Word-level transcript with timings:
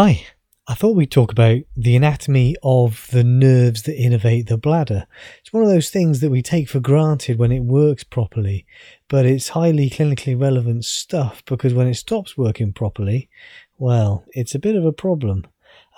Hi, 0.00 0.24
I 0.68 0.74
thought 0.74 0.94
we'd 0.94 1.10
talk 1.10 1.32
about 1.32 1.58
the 1.76 1.96
anatomy 1.96 2.54
of 2.62 3.08
the 3.10 3.24
nerves 3.24 3.82
that 3.82 3.98
innervate 3.98 4.46
the 4.46 4.56
bladder. 4.56 5.08
It's 5.40 5.52
one 5.52 5.64
of 5.64 5.68
those 5.68 5.90
things 5.90 6.20
that 6.20 6.30
we 6.30 6.40
take 6.40 6.68
for 6.68 6.78
granted 6.78 7.36
when 7.36 7.50
it 7.50 7.64
works 7.64 8.04
properly, 8.04 8.64
but 9.08 9.26
it's 9.26 9.48
highly 9.48 9.90
clinically 9.90 10.40
relevant 10.40 10.84
stuff 10.84 11.44
because 11.46 11.74
when 11.74 11.88
it 11.88 11.94
stops 11.94 12.38
working 12.38 12.72
properly, 12.72 13.28
well, 13.76 14.24
it's 14.34 14.54
a 14.54 14.60
bit 14.60 14.76
of 14.76 14.84
a 14.84 14.92
problem. 14.92 15.48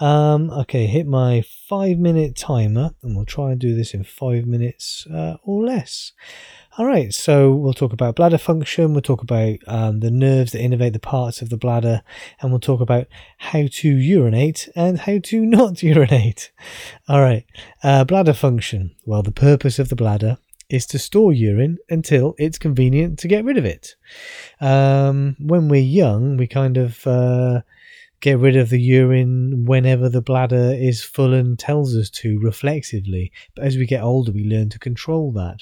Um, 0.00 0.50
okay, 0.50 0.86
hit 0.86 1.06
my 1.06 1.42
five 1.42 1.98
minute 1.98 2.34
timer 2.34 2.92
and 3.02 3.14
we'll 3.14 3.26
try 3.26 3.52
and 3.52 3.60
do 3.60 3.76
this 3.76 3.92
in 3.92 4.02
five 4.02 4.46
minutes 4.46 5.06
uh, 5.06 5.36
or 5.44 5.64
less. 5.64 6.12
All 6.78 6.86
right, 6.86 7.12
so 7.12 7.52
we'll 7.52 7.74
talk 7.74 7.92
about 7.92 8.16
bladder 8.16 8.38
function, 8.38 8.92
we'll 8.92 9.02
talk 9.02 9.22
about 9.22 9.58
um, 9.66 10.00
the 10.00 10.10
nerves 10.10 10.52
that 10.52 10.62
innervate 10.62 10.94
the 10.94 10.98
parts 10.98 11.42
of 11.42 11.50
the 11.50 11.58
bladder, 11.58 12.02
and 12.40 12.50
we'll 12.50 12.60
talk 12.60 12.80
about 12.80 13.08
how 13.36 13.66
to 13.70 13.88
urinate 13.88 14.70
and 14.74 15.00
how 15.00 15.18
to 15.24 15.40
not 15.44 15.82
urinate. 15.82 16.50
All 17.08 17.20
right, 17.20 17.44
uh, 17.82 18.04
bladder 18.04 18.32
function. 18.32 18.94
Well, 19.04 19.22
the 19.22 19.32
purpose 19.32 19.78
of 19.78 19.90
the 19.90 19.96
bladder 19.96 20.38
is 20.70 20.86
to 20.86 20.98
store 20.98 21.32
urine 21.32 21.76
until 21.90 22.34
it's 22.38 22.56
convenient 22.56 23.18
to 23.18 23.28
get 23.28 23.44
rid 23.44 23.58
of 23.58 23.64
it. 23.66 23.96
Um, 24.60 25.36
when 25.40 25.68
we're 25.68 25.82
young, 25.82 26.38
we 26.38 26.46
kind 26.46 26.78
of. 26.78 27.06
Uh, 27.06 27.60
get 28.20 28.38
rid 28.38 28.56
of 28.56 28.70
the 28.70 28.80
urine 28.80 29.64
whenever 29.64 30.08
the 30.08 30.22
bladder 30.22 30.74
is 30.74 31.02
full 31.02 31.34
and 31.34 31.58
tells 31.58 31.96
us 31.96 32.10
to 32.10 32.38
reflexively. 32.40 33.32
But 33.54 33.64
as 33.64 33.76
we 33.76 33.86
get 33.86 34.02
older, 34.02 34.32
we 34.32 34.44
learn 34.44 34.68
to 34.70 34.78
control 34.78 35.32
that. 35.32 35.60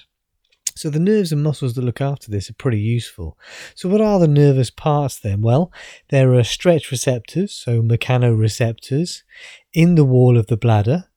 So 0.75 0.91
the 0.91 1.01
nerves 1.01 1.33
and 1.33 1.43
muscles 1.43 1.75
that 1.75 1.83
look 1.83 2.01
after 2.01 2.31
this 2.31 2.49
are 2.51 2.55
pretty 2.55 2.79
useful. 2.79 3.37
So 3.75 3.89
what 3.89 4.01
are 4.01 4.21
the 4.21 4.29
nervous 4.29 4.71
parts 4.71 5.19
then? 5.19 5.41
Well, 5.41 5.73
there 6.11 6.33
are 6.35 6.45
stretch 6.45 6.93
receptors, 6.93 7.53
so 7.53 7.83
mechanoreceptors, 7.83 9.23
in 9.73 9.97
the 9.97 10.05
wall 10.05 10.39
of 10.39 10.47
the 10.47 10.57
bladder, 10.57 11.08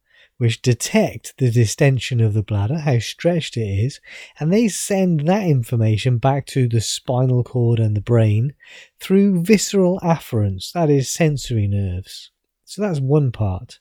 which 0.42 0.64
detect 0.64 1.38
the 1.38 1.52
distension 1.52 2.20
of 2.20 2.34
the 2.34 2.42
bladder, 2.42 2.80
how 2.80 2.98
stretched 2.98 3.58
it 3.58 3.62
is, 3.62 4.02
and 4.40 4.52
they 4.52 4.68
send 4.68 5.28
that 5.28 5.44
information 5.44 6.18
back 6.18 6.48
to 6.48 6.68
the 6.68 6.82
spinal 6.82 7.44
cord 7.44 7.78
and 7.78 7.96
the 7.96 8.02
brain 8.02 8.52
through 9.00 9.44
visceral 9.44 10.00
afferents, 10.00 10.72
that 10.72 10.90
is, 10.90 11.08
sensory 11.08 11.68
nerves. 11.68 12.32
So 12.66 12.82
that's 12.82 13.00
one 13.00 13.32
part. 13.32 13.78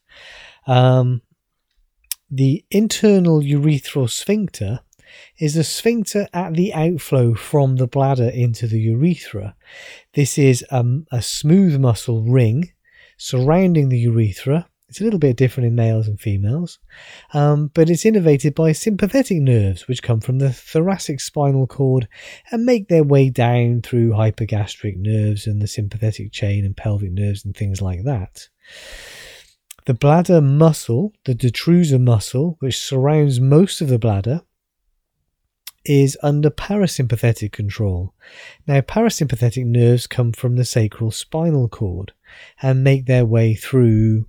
Um, 0.66 1.22
the 2.30 2.62
internal 2.70 3.40
urethral 3.40 4.10
sphincter 4.10 4.80
is 5.38 5.54
the 5.54 5.64
sphincter 5.64 6.28
at 6.34 6.52
the 6.52 6.74
outflow 6.74 7.32
from 7.32 7.76
the 7.76 7.86
bladder 7.86 8.28
into 8.28 8.66
the 8.66 8.80
urethra. 8.80 9.56
This 10.12 10.36
is 10.36 10.62
um, 10.70 11.06
a 11.10 11.22
smooth 11.22 11.80
muscle 11.80 12.22
ring 12.22 12.72
surrounding 13.16 13.88
the 13.88 14.00
urethra. 14.00 14.69
It's 14.90 15.00
a 15.00 15.04
little 15.04 15.20
bit 15.20 15.36
different 15.36 15.68
in 15.68 15.76
males 15.76 16.08
and 16.08 16.20
females, 16.20 16.80
um, 17.32 17.70
but 17.72 17.88
it's 17.88 18.02
innervated 18.02 18.56
by 18.56 18.72
sympathetic 18.72 19.40
nerves 19.40 19.86
which 19.86 20.02
come 20.02 20.18
from 20.20 20.40
the 20.40 20.52
thoracic 20.52 21.20
spinal 21.20 21.68
cord 21.68 22.08
and 22.50 22.66
make 22.66 22.88
their 22.88 23.04
way 23.04 23.30
down 23.30 23.82
through 23.82 24.10
hypogastric 24.10 24.96
nerves 24.96 25.46
and 25.46 25.62
the 25.62 25.68
sympathetic 25.68 26.32
chain 26.32 26.64
and 26.64 26.76
pelvic 26.76 27.12
nerves 27.12 27.44
and 27.44 27.56
things 27.56 27.80
like 27.80 28.02
that. 28.02 28.48
The 29.86 29.94
bladder 29.94 30.40
muscle, 30.40 31.12
the 31.24 31.36
detrusor 31.36 32.00
muscle, 32.00 32.56
which 32.58 32.76
surrounds 32.76 33.38
most 33.38 33.80
of 33.80 33.86
the 33.86 33.98
bladder, 33.98 34.42
is 35.84 36.18
under 36.20 36.50
parasympathetic 36.50 37.52
control. 37.52 38.12
Now, 38.66 38.80
parasympathetic 38.80 39.66
nerves 39.66 40.08
come 40.08 40.32
from 40.32 40.56
the 40.56 40.64
sacral 40.64 41.12
spinal 41.12 41.68
cord 41.68 42.12
and 42.60 42.82
make 42.82 43.06
their 43.06 43.24
way 43.24 43.54
through 43.54 44.26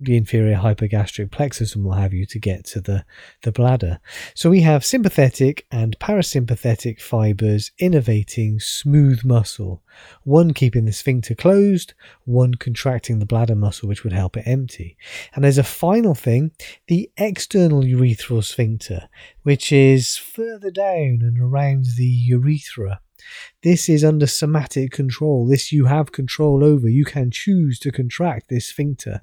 the 0.00 0.16
inferior 0.16 0.56
hypogastric 0.56 1.30
plexus 1.30 1.76
and 1.76 1.84
what 1.84 1.98
have 1.98 2.14
you 2.14 2.24
to 2.26 2.38
get 2.38 2.64
to 2.64 2.80
the, 2.80 3.04
the 3.42 3.52
bladder. 3.52 4.00
So 4.34 4.48
we 4.48 4.62
have 4.62 4.84
sympathetic 4.84 5.66
and 5.70 5.98
parasympathetic 5.98 7.00
fibers 7.00 7.72
innervating 7.80 8.62
smooth 8.62 9.24
muscle, 9.24 9.82
one 10.24 10.54
keeping 10.54 10.86
the 10.86 10.92
sphincter 10.92 11.34
closed, 11.34 11.92
one 12.24 12.54
contracting 12.54 13.18
the 13.18 13.26
bladder 13.26 13.54
muscle, 13.54 13.88
which 13.88 14.02
would 14.02 14.12
help 14.12 14.36
it 14.36 14.46
empty. 14.46 14.96
And 15.34 15.44
there's 15.44 15.58
a 15.58 15.64
final 15.64 16.14
thing 16.14 16.52
the 16.86 17.10
external 17.18 17.82
urethral 17.82 18.42
sphincter, 18.42 19.08
which 19.42 19.70
is 19.70 20.16
further 20.16 20.70
down 20.70 21.20
and 21.22 21.38
around 21.38 21.84
the 21.96 22.06
urethra 22.06 23.00
this 23.62 23.88
is 23.88 24.04
under 24.04 24.26
somatic 24.26 24.92
control. 24.92 25.46
This 25.46 25.72
you 25.72 25.86
have 25.86 26.12
control 26.12 26.64
over. 26.64 26.88
You 26.88 27.04
can 27.04 27.30
choose 27.30 27.78
to 27.80 27.92
contract 27.92 28.48
this 28.48 28.66
sphincter. 28.66 29.20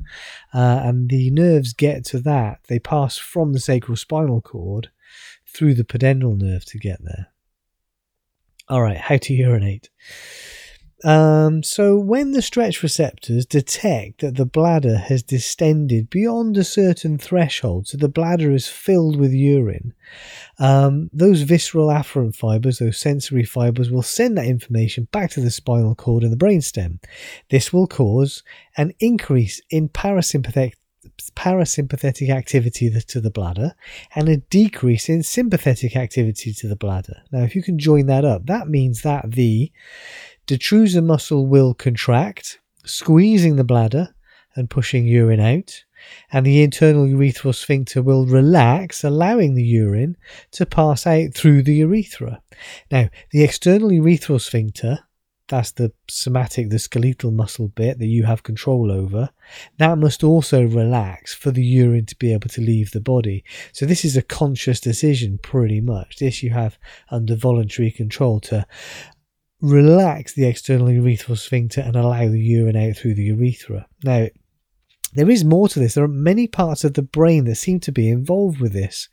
Uh, 0.54 0.82
and 0.84 1.10
the 1.10 1.32
nerves 1.32 1.74
get 1.74 2.06
to 2.06 2.20
that. 2.22 2.60
They 2.68 2.80
pass 2.80 3.18
from 3.18 3.54
the 3.54 3.60
sacral 3.60 3.98
spinal 3.98 4.42
cord 4.42 4.90
through 5.48 5.74
the 5.74 5.84
pudendal 5.84 6.38
nerve 6.38 6.66
to 6.66 6.78
get 6.78 7.00
there. 7.04 7.28
All 8.70 8.82
right, 8.82 8.98
how 8.98 9.18
to 9.18 9.34
urinate. 9.34 9.90
Um, 11.04 11.62
so 11.62 11.96
when 11.96 12.32
the 12.32 12.42
stretch 12.42 12.82
receptors 12.82 13.46
detect 13.46 14.22
that 14.22 14.36
the 14.36 14.48
bladder 14.48 14.98
has 14.98 15.22
distended 15.22 16.10
beyond 16.10 16.58
a 16.58 16.64
certain 16.64 17.20
threshold, 17.20 17.88
so 17.88 17.98
the 17.98 18.10
bladder 18.10 18.52
is 18.52 18.68
filled 18.68 19.20
with 19.20 19.32
urine, 19.32 19.94
um, 20.58 21.10
those 21.14 21.42
visceral 21.42 21.90
afferent 21.90 22.36
fibers, 22.36 22.80
those 22.80 22.98
sensory 22.98 23.44
fibers, 23.44 23.92
will 23.92 24.02
send 24.02 24.38
that 24.38 24.46
information 24.48 25.08
back 25.12 25.30
to 25.32 25.42
the 25.42 25.52
spinal 25.52 25.94
cord 25.94 26.24
and 26.24 26.34
the 26.34 26.46
brainstem. 26.46 27.00
This 27.50 27.72
will 27.72 27.88
cause 27.88 28.42
an 28.76 28.94
increase 29.00 29.62
in 29.70 29.90
parasympathetic 29.90 30.74
parasympathetic 31.36 32.30
activity 32.30 32.90
to 32.90 33.22
the 33.22 33.32
bladder 33.32 33.74
and 34.14 34.28
a 34.28 34.38
decrease 34.38 35.10
in 35.10 35.24
sympathetic 35.24 35.96
activity 35.96 36.54
to 36.54 36.68
the 36.68 36.76
bladder. 36.76 37.22
Now, 37.32 37.44
if 37.44 37.56
you 37.56 37.64
can 37.64 37.80
join 37.80 38.08
that 38.08 38.26
up, 38.26 38.46
that 38.48 38.68
means 38.68 39.02
that 39.02 39.32
the 39.32 39.72
detrusor 40.48 41.04
muscle 41.04 41.46
will 41.46 41.74
contract, 41.74 42.60
squeezing 42.86 43.58
the 43.58 43.64
bladder 43.64 44.16
and 44.56 44.70
pushing 44.70 45.06
urine 45.06 45.40
out, 45.40 45.84
and 46.32 46.46
the 46.46 46.64
internal 46.64 47.06
urethral 47.06 47.54
sphincter 47.54 48.02
will 48.02 48.26
relax, 48.26 49.04
allowing 49.04 49.56
the 49.56 49.64
urine 49.64 50.16
to 50.52 50.66
pass 50.66 51.06
out 51.06 51.34
through 51.34 51.64
the 51.64 51.76
urethra. 51.76 52.42
Now, 52.92 53.10
the 53.32 53.44
external 53.44 53.90
urethral 53.90 54.42
sphincter, 54.42 55.00
that's 55.48 55.72
the 55.72 55.94
somatic, 56.10 56.70
the 56.70 56.80
skeletal 56.80 57.32
muscle 57.32 57.70
bit 57.70 58.00
that 58.00 58.08
you 58.08 58.26
have 58.26 58.44
control 58.44 58.92
over, 58.92 59.30
that 59.78 59.98
must 59.98 60.24
also 60.24 60.64
relax 60.64 61.34
for 61.34 61.52
the 61.52 61.64
urine 61.64 62.06
to 62.08 62.16
be 62.16 62.34
able 62.34 62.50
to 62.50 62.62
leave 62.62 62.92
the 62.92 63.02
body. 63.02 63.44
So, 63.72 63.86
this 63.86 64.04
is 64.04 64.18
a 64.18 64.22
conscious 64.22 64.80
decision, 64.80 65.40
pretty 65.42 65.82
much. 65.82 66.18
This 66.18 66.44
you 66.44 66.52
have 66.52 66.78
under 67.12 67.36
voluntary 67.36 67.92
control 67.92 68.40
to 68.42 68.66
relax 69.62 70.34
the 70.34 70.46
external 70.46 70.88
urethral 70.88 71.38
sphincter 71.38 71.82
and 71.82 71.96
allow 71.96 72.28
the 72.28 72.40
urine 72.40 72.76
out 72.76 72.98
through 72.98 73.16
the 73.16 73.24
urethra. 73.24 73.88
Now, 74.04 74.28
there 75.14 75.30
is 75.32 75.44
more 75.44 75.68
to 75.70 75.80
this. 75.80 75.96
There 75.96 76.04
are 76.04 76.10
many 76.10 76.48
parts 76.48 76.84
of 76.84 76.94
the 76.94 77.02
brain 77.02 77.46
that 77.46 77.56
seem 77.56 77.80
to 77.82 77.92
be 77.92 78.10
involved 78.10 78.60
with 78.60 78.74
this. 78.74 79.10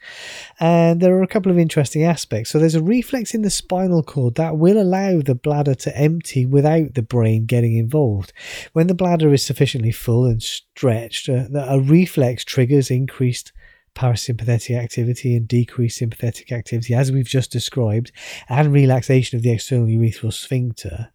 And 0.60 1.00
there 1.00 1.16
are 1.16 1.22
a 1.22 1.28
couple 1.28 1.50
of 1.50 1.58
interesting 1.58 2.02
aspects. 2.02 2.50
So, 2.50 2.58
there's 2.58 2.74
a 2.74 2.82
reflex 2.82 3.32
in 3.32 3.40
the 3.40 3.48
spinal 3.48 4.02
cord 4.02 4.34
that 4.34 4.58
will 4.58 4.78
allow 4.78 5.22
the 5.22 5.34
bladder 5.34 5.74
to 5.76 5.96
empty 5.96 6.44
without 6.44 6.94
the 6.94 7.02
brain 7.02 7.46
getting 7.46 7.76
involved. 7.76 8.32
When 8.74 8.88
the 8.88 8.94
bladder 8.94 9.32
is 9.32 9.46
sufficiently 9.46 9.92
full 9.92 10.26
and 10.26 10.42
stretched, 10.42 11.28
uh, 11.28 11.46
a 11.54 11.80
reflex 11.80 12.44
triggers 12.44 12.90
increased 12.90 13.52
parasympathetic 13.94 14.76
activity 14.76 15.36
and 15.36 15.48
decreased 15.48 15.98
sympathetic 15.98 16.52
activity, 16.52 16.94
as 16.94 17.12
we've 17.12 17.26
just 17.26 17.50
described, 17.50 18.12
and 18.48 18.72
relaxation 18.72 19.36
of 19.36 19.42
the 19.42 19.52
external 19.52 19.86
urethral 19.86 20.32
sphincter 20.32 21.12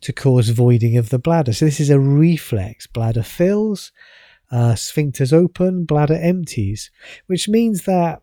to 0.00 0.12
cause 0.12 0.48
voiding 0.50 0.96
of 0.96 1.10
the 1.10 1.18
bladder. 1.18 1.52
So, 1.52 1.64
this 1.64 1.80
is 1.80 1.90
a 1.90 2.00
reflex. 2.00 2.86
Bladder 2.86 3.22
fills, 3.22 3.92
uh, 4.50 4.72
sphincters 4.72 5.32
open, 5.32 5.84
bladder 5.84 6.18
empties, 6.20 6.90
which 7.26 7.48
means 7.48 7.84
that 7.84 8.22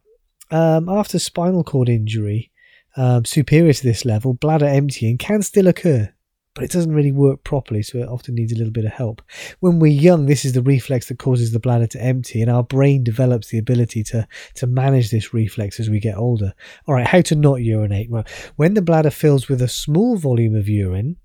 um, 0.51 0.89
after 0.89 1.19
spinal 1.19 1.63
cord 1.63 1.89
injury, 1.89 2.51
um, 2.97 3.25
superior 3.25 3.73
to 3.73 3.83
this 3.83 4.05
level, 4.05 4.33
bladder 4.33 4.65
emptying 4.65 5.17
can 5.17 5.41
still 5.41 5.67
occur 5.67 6.14
but 6.55 6.63
it 6.63 6.71
doesn't 6.71 6.95
really 6.95 7.11
work 7.11 7.43
properly, 7.43 7.83
so 7.83 7.99
it 7.99 8.07
often 8.07 8.33
needs 8.33 8.53
a 8.53 8.57
little 8.57 8.71
bit 8.71 8.85
of 8.85 8.93
help. 8.93 9.21
When 9.59 9.77
we're 9.77 9.91
young, 9.91 10.25
this 10.25 10.45
is 10.45 10.53
the 10.53 10.61
reflex 10.61 11.09
that 11.09 11.19
causes 11.19 11.51
the 11.51 11.59
bladder 11.59 11.87
to 11.87 12.01
empty, 12.01 12.41
and 12.41 12.49
our 12.49 12.63
brain 12.63 13.03
develops 13.03 13.49
the 13.49 13.57
ability 13.57 14.03
to, 14.05 14.25
to 14.55 14.65
manage 14.65 15.11
this 15.11 15.33
reflex 15.33 15.81
as 15.81 15.89
we 15.89 15.99
get 15.99 16.17
older. 16.17 16.53
All 16.87 16.95
right, 16.95 17.05
how 17.05 17.21
to 17.21 17.35
not 17.35 17.55
urinate? 17.55 18.09
Well, 18.09 18.23
when 18.55 18.73
the 18.73 18.81
bladder 18.81 19.09
fills 19.09 19.49
with 19.49 19.61
a 19.61 19.67
small 19.67 20.15
volume 20.15 20.55
of 20.55 20.69
urine, 20.69 21.17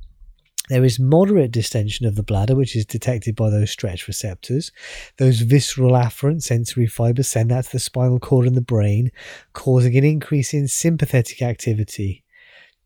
there 0.69 0.85
is 0.85 0.99
moderate 0.99 1.53
distension 1.53 2.06
of 2.06 2.17
the 2.17 2.23
bladder, 2.25 2.56
which 2.56 2.75
is 2.75 2.85
detected 2.85 3.37
by 3.37 3.50
those 3.50 3.71
stretch 3.71 4.09
receptors. 4.09 4.73
Those 5.19 5.41
visceral 5.41 5.93
afferent 5.93 6.43
sensory 6.43 6.87
fibers 6.87 7.29
send 7.29 7.50
that 7.50 7.67
to 7.67 7.73
the 7.73 7.79
spinal 7.79 8.19
cord 8.19 8.47
and 8.47 8.56
the 8.56 8.61
brain, 8.61 9.11
causing 9.53 9.97
an 9.97 10.05
increase 10.05 10.55
in 10.55 10.67
sympathetic 10.67 11.43
activity 11.43 12.25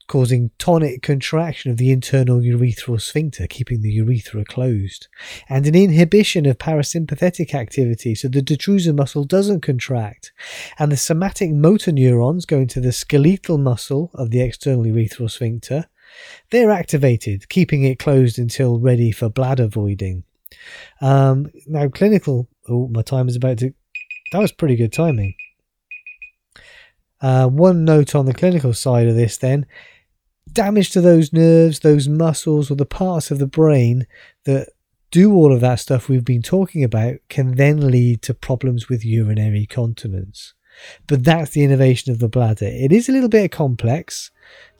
causing 0.06 0.50
tonic 0.58 1.02
contraction 1.02 1.70
of 1.70 1.76
the 1.76 1.90
internal 1.90 2.40
urethral 2.40 3.00
sphincter, 3.00 3.46
keeping 3.46 3.80
the 3.80 3.90
urethra 3.90 4.44
closed, 4.44 5.08
and 5.48 5.66
an 5.66 5.74
inhibition 5.74 6.46
of 6.46 6.58
parasympathetic 6.58 7.54
activity 7.54 8.14
so 8.14 8.28
the 8.28 8.42
detrusor 8.42 8.94
muscle 8.94 9.24
doesn't 9.24 9.60
contract, 9.60 10.32
and 10.78 10.92
the 10.92 10.96
somatic 10.96 11.50
motor 11.50 11.92
neurons 11.92 12.44
going 12.44 12.66
to 12.68 12.80
the 12.80 12.92
skeletal 12.92 13.58
muscle 13.58 14.10
of 14.14 14.30
the 14.30 14.40
external 14.40 14.84
urethral 14.84 15.30
sphincter. 15.30 15.86
They're 16.50 16.70
activated, 16.70 17.48
keeping 17.48 17.84
it 17.84 17.98
closed 17.98 18.38
until 18.38 18.78
ready 18.78 19.10
for 19.10 19.28
bladder 19.28 19.66
voiding. 19.66 20.24
Um, 21.00 21.50
now, 21.66 21.88
clinical. 21.88 22.48
Oh, 22.68 22.88
my 22.88 23.02
time 23.02 23.28
is 23.28 23.36
about 23.36 23.58
to. 23.58 23.74
That 24.32 24.38
was 24.38 24.52
pretty 24.52 24.76
good 24.76 24.92
timing. 24.92 25.34
Uh, 27.20 27.48
one 27.48 27.84
note 27.84 28.14
on 28.14 28.26
the 28.26 28.34
clinical 28.34 28.74
side 28.74 29.06
of 29.06 29.14
this 29.14 29.38
then 29.38 29.66
damage 30.52 30.90
to 30.90 31.00
those 31.00 31.32
nerves, 31.32 31.80
those 31.80 32.08
muscles, 32.08 32.70
or 32.70 32.74
the 32.74 32.86
parts 32.86 33.30
of 33.30 33.38
the 33.38 33.46
brain 33.46 34.06
that 34.44 34.68
do 35.10 35.32
all 35.32 35.52
of 35.52 35.60
that 35.60 35.80
stuff 35.80 36.08
we've 36.08 36.24
been 36.24 36.42
talking 36.42 36.82
about 36.82 37.14
can 37.28 37.54
then 37.54 37.90
lead 37.90 38.20
to 38.22 38.34
problems 38.34 38.88
with 38.88 39.04
urinary 39.04 39.66
continence. 39.66 40.54
But 41.06 41.22
that's 41.22 41.52
the 41.52 41.62
innervation 41.62 42.12
of 42.12 42.18
the 42.18 42.28
bladder. 42.28 42.66
It 42.66 42.90
is 42.92 43.08
a 43.08 43.12
little 43.12 43.28
bit 43.28 43.52
complex, 43.52 44.32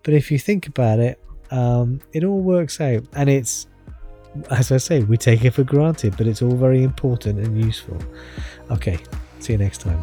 but 0.02 0.12
if 0.12 0.32
you 0.32 0.38
think 0.38 0.66
about 0.66 0.98
it, 0.98 1.22
um, 1.50 2.00
it 2.12 2.24
all 2.24 2.40
works 2.40 2.80
out. 2.80 3.04
And 3.14 3.30
it's, 3.30 3.68
as 4.50 4.72
I 4.72 4.78
say, 4.78 5.04
we 5.04 5.16
take 5.16 5.44
it 5.44 5.52
for 5.52 5.62
granted, 5.62 6.16
but 6.16 6.26
it's 6.26 6.42
all 6.42 6.56
very 6.56 6.82
important 6.82 7.38
and 7.38 7.64
useful. 7.64 7.98
Okay, 8.72 8.98
see 9.38 9.52
you 9.52 9.58
next 9.58 9.82
time. 9.82 10.02